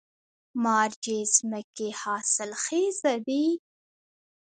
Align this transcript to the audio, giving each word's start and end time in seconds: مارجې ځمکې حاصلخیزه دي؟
مارجې 0.63 1.19
ځمکې 1.35 1.87
حاصلخیزه 2.01 3.13
دي؟ 3.27 3.45